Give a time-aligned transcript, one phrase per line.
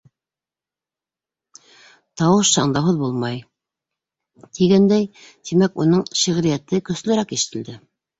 [2.21, 3.37] Тауыш шаңдауһыҙ булмай,
[4.59, 5.05] тигәндәй,
[5.51, 7.77] тимәк, уның шиғриәте көслөрәк ишетелде.